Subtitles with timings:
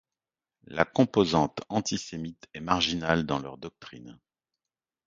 [0.65, 4.19] La composante antisémite est marginale dans leur doctrine.